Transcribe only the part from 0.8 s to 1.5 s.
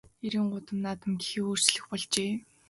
наадам гэхээ